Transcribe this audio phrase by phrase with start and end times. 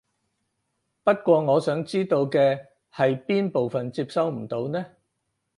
[1.03, 4.83] 不過我想知道嘅係邊部分接收唔到呢？